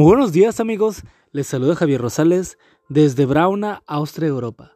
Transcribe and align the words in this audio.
Muy 0.00 0.06
buenos 0.06 0.32
días 0.32 0.60
amigos, 0.60 1.02
les 1.30 1.46
saluda 1.46 1.76
Javier 1.76 2.00
Rosales 2.00 2.56
desde 2.88 3.26
Brauna, 3.26 3.82
Austria, 3.86 4.28
Europa, 4.28 4.72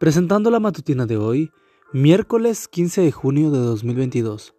presentando 0.00 0.50
la 0.50 0.58
matutina 0.58 1.06
de 1.06 1.16
hoy, 1.16 1.52
miércoles 1.92 2.66
15 2.66 3.02
de 3.02 3.12
junio 3.12 3.52
de 3.52 3.60
2022. 3.60 4.52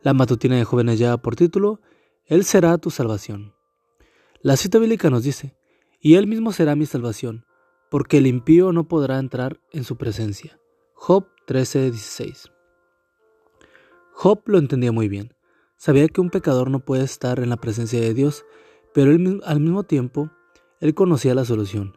La 0.00 0.14
matutina 0.14 0.56
de 0.56 0.64
jóvenes 0.64 0.98
ya 0.98 1.18
por 1.18 1.36
título, 1.36 1.82
Él 2.24 2.44
será 2.44 2.78
tu 2.78 2.88
salvación. 2.88 3.52
La 4.40 4.56
cita 4.56 4.78
bíblica 4.78 5.10
nos 5.10 5.22
dice, 5.22 5.54
y 6.00 6.14
Él 6.14 6.26
mismo 6.26 6.52
será 6.52 6.74
mi 6.74 6.86
salvación, 6.86 7.44
porque 7.90 8.16
el 8.16 8.26
impío 8.26 8.72
no 8.72 8.88
podrá 8.88 9.18
entrar 9.18 9.60
en 9.70 9.84
su 9.84 9.98
presencia. 9.98 10.58
Job 10.94 11.26
13:16. 11.46 12.50
Job 14.12 14.40
lo 14.46 14.56
entendía 14.56 14.92
muy 14.92 15.08
bien. 15.08 15.34
Sabía 15.76 16.08
que 16.08 16.22
un 16.22 16.30
pecador 16.30 16.70
no 16.70 16.80
puede 16.80 17.04
estar 17.04 17.38
en 17.38 17.50
la 17.50 17.58
presencia 17.58 18.00
de 18.00 18.14
Dios, 18.14 18.46
pero 18.94 19.12
al 19.44 19.60
mismo 19.60 19.84
tiempo, 19.84 20.30
él 20.80 20.94
conocía 20.94 21.34
la 21.34 21.44
solución. 21.44 21.96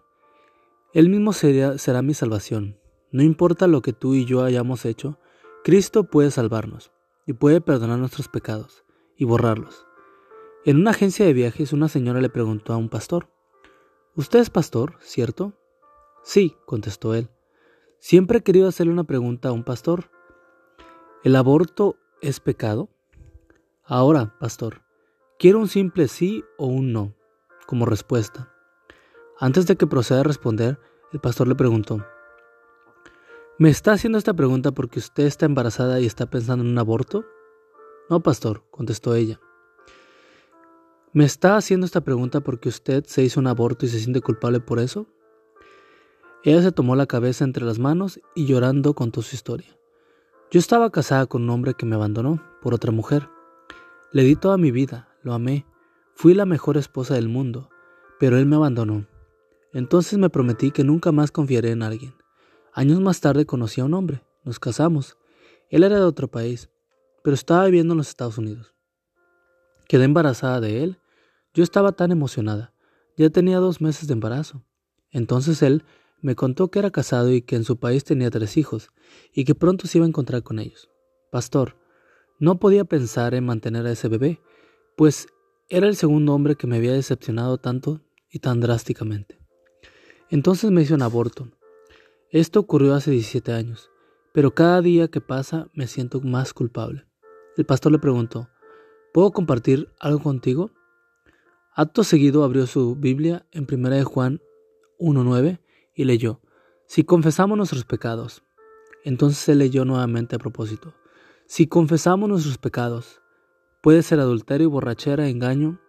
Él 0.94 1.10
mismo 1.10 1.34
será 1.34 2.02
mi 2.02 2.14
salvación. 2.14 2.80
No 3.12 3.24
importa 3.24 3.68
lo 3.68 3.82
que 3.82 3.94
tú 3.94 4.14
y 4.14 4.26
yo 4.26 4.44
hayamos 4.44 4.86
hecho, 4.86 5.20
Cristo 5.64 6.06
puede 6.06 6.32
salvarnos 6.32 6.92
y 7.26 7.34
puede 7.34 7.62
perdonar 7.62 8.00
nuestros 8.00 8.28
pecados 8.28 8.84
y 9.18 9.26
borrarlos. 9.26 9.86
En 10.64 10.78
una 10.78 10.92
agencia 10.92 11.26
de 11.26 11.34
viajes 11.34 11.74
una 11.74 11.90
señora 11.90 12.22
le 12.22 12.30
preguntó 12.30 12.74
a 12.74 12.78
un 12.78 12.90
pastor, 12.90 13.30
¿Usted 14.18 14.40
es 14.40 14.50
pastor, 14.50 14.96
cierto? 15.02 15.52
Sí, 16.24 16.56
contestó 16.66 17.14
él. 17.14 17.30
Siempre 18.00 18.38
he 18.38 18.44
querido 18.44 18.70
hacerle 18.70 18.94
una 18.94 19.04
pregunta 19.04 19.50
a 19.50 19.52
un 19.52 19.66
pastor. 19.66 20.10
¿El 21.26 21.36
aborto 21.36 21.98
es 22.22 22.40
pecado? 22.40 22.88
Ahora, 23.84 24.34
pastor, 24.40 24.85
quiero 25.38 25.60
un 25.60 25.68
simple 25.68 26.08
sí 26.08 26.44
o 26.58 26.68
un 26.68 26.94
no 26.94 27.14
como 27.66 27.86
respuesta. 27.86 28.52
Antes 29.40 29.68
de 29.68 29.76
que 29.76 29.88
proceda 29.88 30.22
a 30.22 30.24
responder, 30.24 30.80
el 31.12 31.20
pastor 31.20 31.48
le 31.48 31.56
preguntó, 31.56 32.06
¿Me 33.58 33.70
está 33.70 33.94
haciendo 33.94 34.18
esta 34.18 34.34
pregunta 34.34 34.72
porque 34.72 35.00
usted 35.00 35.26
está 35.26 35.46
embarazada 35.46 36.00
y 36.00 36.06
está 36.06 36.30
pensando 36.30 36.64
en 36.64 36.72
un 36.72 36.78
aborto? 36.78 37.26
No, 38.10 38.22
pastor, 38.22 38.64
contestó 38.70 39.16
ella. 39.16 39.40
¿Me 41.14 41.24
está 41.24 41.56
haciendo 41.56 41.86
esta 41.86 42.02
pregunta 42.02 42.42
porque 42.42 42.70
usted 42.70 43.06
se 43.06 43.24
hizo 43.24 43.40
un 43.40 43.48
aborto 43.48 43.86
y 43.86 43.90
se 43.90 44.00
siente 44.00 44.22
culpable 44.22 44.60
por 44.60 44.80
eso? 44.80 45.08
Ella 46.44 46.62
se 46.62 46.72
tomó 46.72 46.96
la 46.96 47.08
cabeza 47.08 47.46
entre 47.46 47.66
las 47.66 47.80
manos 47.80 48.20
y 48.36 48.46
llorando 48.46 48.94
contó 48.94 49.22
su 49.22 49.36
historia. 49.36 49.78
Yo 50.52 50.60
estaba 50.60 50.92
casada 50.92 51.26
con 51.26 51.44
un 51.44 51.50
hombre 51.50 51.74
que 51.74 51.86
me 51.86 51.96
abandonó 51.96 52.44
por 52.62 52.74
otra 52.74 52.92
mujer. 52.92 53.30
Le 54.12 54.24
di 54.24 54.36
toda 54.36 54.58
mi 54.58 54.72
vida, 54.72 55.10
lo 55.26 55.34
amé, 55.34 55.66
fui 56.14 56.36
la 56.36 56.46
mejor 56.46 56.78
esposa 56.78 57.16
del 57.16 57.28
mundo, 57.28 57.70
pero 58.20 58.38
él 58.38 58.46
me 58.46 58.58
abandonó. 58.58 59.08
Entonces 59.74 60.20
me 60.20 60.30
prometí 60.30 60.70
que 60.70 60.84
nunca 60.84 61.12
más 61.12 61.32
confiaré 61.32 61.72
en 61.72 61.82
alguien. 61.82 62.14
Años 62.74 63.02
más 63.02 63.22
tarde 63.22 63.48
conocí 63.48 63.82
a 63.82 63.86
un 63.86 63.96
hombre, 63.96 64.24
nos 64.44 64.60
casamos. 64.60 65.18
Él 65.70 65.84
era 65.84 65.96
de 65.96 66.04
otro 66.04 66.28
país, 66.28 66.70
pero 67.24 67.34
estaba 67.34 67.66
viviendo 67.66 67.96
en 67.96 67.98
los 67.98 68.08
Estados 68.08 68.38
Unidos. 68.38 68.76
Quedé 69.88 70.04
embarazada 70.04 70.62
de 70.62 70.84
él. 70.84 71.00
Yo 71.56 71.64
estaba 71.64 71.92
tan 71.94 72.12
emocionada. 72.12 72.74
Ya 73.18 73.32
tenía 73.32 73.58
dos 73.58 73.82
meses 73.82 74.08
de 74.08 74.14
embarazo. 74.14 74.64
Entonces 75.10 75.64
él 75.64 75.84
me 76.22 76.36
contó 76.36 76.70
que 76.70 76.78
era 76.78 76.92
casado 76.92 77.32
y 77.34 77.42
que 77.42 77.56
en 77.56 77.64
su 77.64 77.78
país 77.78 78.04
tenía 78.04 78.30
tres 78.30 78.58
hijos, 78.58 78.92
y 79.34 79.44
que 79.44 79.56
pronto 79.56 79.88
se 79.88 79.98
iba 79.98 80.06
a 80.06 80.10
encontrar 80.10 80.44
con 80.44 80.60
ellos. 80.60 80.90
Pastor, 81.32 81.78
no 82.40 82.60
podía 82.60 82.86
pensar 82.86 83.34
en 83.34 83.46
mantener 83.46 83.86
a 83.88 83.92
ese 83.92 84.08
bebé, 84.08 84.40
pues 84.96 85.28
era 85.68 85.88
el 85.88 85.96
segundo 85.96 86.34
hombre 86.34 86.56
que 86.56 86.68
me 86.68 86.78
había 86.78 86.94
decepcionado 86.94 87.58
tanto 87.58 88.02
y 88.30 88.40
tan 88.40 88.60
drásticamente. 88.60 89.40
Entonces 90.30 90.72
me 90.72 90.82
hizo 90.82 90.96
un 90.96 91.02
aborto. 91.02 91.50
Esto 92.32 92.60
ocurrió 92.60 92.96
hace 92.96 93.12
17 93.12 93.54
años, 93.54 93.92
pero 94.34 94.54
cada 94.54 94.82
día 94.82 95.08
que 95.08 95.22
pasa 95.22 95.70
me 95.74 95.88
siento 95.88 96.22
más 96.22 96.54
culpable. 96.54 97.06
El 97.58 97.66
pastor 97.66 97.92
le 97.92 98.00
preguntó, 98.00 98.50
¿puedo 99.14 99.32
compartir 99.32 99.90
algo 100.00 100.22
contigo? 100.22 100.72
Acto 101.74 102.04
seguido 102.04 102.44
abrió 102.44 102.68
su 102.68 102.96
Biblia 102.96 103.46
en 103.52 103.68
1 103.72 104.06
Juan 104.06 104.42
1.9 105.00 105.60
y 105.94 106.04
leyó, 106.06 106.42
Si 106.88 107.04
confesamos 107.04 107.58
nuestros 107.58 107.86
pecados. 107.86 108.44
Entonces 109.04 109.48
él 109.50 109.60
leyó 109.60 109.86
nuevamente 109.86 110.36
a 110.36 110.40
propósito, 110.40 110.94
Si 111.48 111.68
confesamos 111.68 112.30
nuestros 112.30 112.58
pecados, 112.58 113.22
puede 113.86 114.02
ser 114.02 114.20
adulterio, 114.20 114.72
borrachera, 114.72 115.30
engaño, 115.30 115.80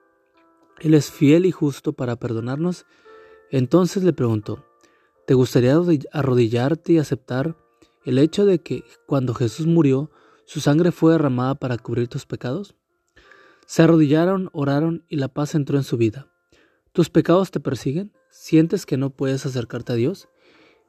él 0.80 0.92
es 0.92 1.10
fiel 1.10 1.46
y 1.46 1.50
justo 1.50 1.94
para 1.94 2.16
perdonarnos. 2.16 2.84
Entonces 3.50 4.02
le 4.02 4.12
preguntó, 4.12 4.66
¿te 5.26 5.32
gustaría 5.32 5.80
arrodillarte 6.12 6.92
y 6.92 6.98
aceptar 6.98 7.56
el 8.04 8.18
hecho 8.18 8.44
de 8.44 8.58
que 8.58 8.84
cuando 9.06 9.32
Jesús 9.32 9.66
murió, 9.66 10.10
su 10.44 10.60
sangre 10.60 10.92
fue 10.92 11.12
derramada 11.12 11.54
para 11.54 11.78
cubrir 11.78 12.08
tus 12.08 12.26
pecados? 12.26 12.74
Se 13.64 13.82
arrodillaron, 13.82 14.50
oraron 14.52 15.06
y 15.08 15.16
la 15.16 15.28
paz 15.28 15.54
entró 15.54 15.78
en 15.78 15.84
su 15.84 15.96
vida. 15.96 16.30
¿Tus 16.92 17.08
pecados 17.08 17.50
te 17.50 17.60
persiguen? 17.60 18.12
¿Sientes 18.28 18.84
que 18.84 18.98
no 18.98 19.08
puedes 19.08 19.46
acercarte 19.46 19.94
a 19.94 19.96
Dios? 19.96 20.28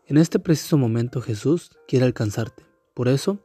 En 0.08 0.18
este 0.18 0.40
preciso 0.40 0.78
momento 0.78 1.22
Jesús 1.22 1.72
quiere 1.88 2.04
alcanzarte. 2.04 2.66
Por 2.94 3.08
eso, 3.08 3.40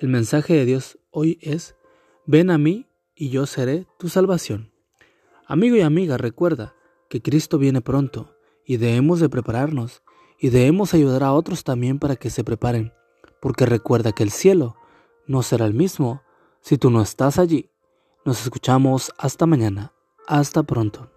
el 0.00 0.08
mensaje 0.08 0.54
de 0.54 0.64
Dios 0.64 0.98
hoy 1.10 1.38
es, 1.42 1.76
ven 2.24 2.48
a 2.48 2.56
mí 2.56 2.86
y 3.14 3.30
yo 3.30 3.46
seré 3.46 3.86
tu 3.98 4.08
salvación. 4.08 4.72
Amigo 5.46 5.76
y 5.76 5.82
amiga, 5.82 6.16
recuerda 6.16 6.74
que 7.08 7.22
Cristo 7.22 7.58
viene 7.58 7.80
pronto 7.80 8.34
y 8.64 8.78
debemos 8.78 9.20
de 9.20 9.28
prepararnos 9.28 10.02
y 10.38 10.48
debemos 10.48 10.94
ayudar 10.94 11.22
a 11.22 11.32
otros 11.32 11.64
también 11.64 11.98
para 11.98 12.16
que 12.16 12.30
se 12.30 12.44
preparen, 12.44 12.92
porque 13.40 13.66
recuerda 13.66 14.12
que 14.12 14.22
el 14.22 14.30
cielo 14.30 14.76
no 15.26 15.42
será 15.42 15.66
el 15.66 15.74
mismo 15.74 16.22
si 16.60 16.78
tú 16.78 16.90
no 16.90 17.02
estás 17.02 17.38
allí. 17.38 17.70
Nos 18.24 18.42
escuchamos 18.42 19.12
hasta 19.18 19.46
mañana. 19.46 19.92
Hasta 20.26 20.62
pronto. 20.62 21.13